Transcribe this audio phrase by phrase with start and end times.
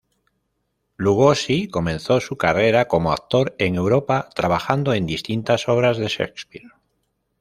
[0.97, 6.69] Lugosi comenzó su carrera como actor en Europa, trabajando en distintas obras de Shakespeare.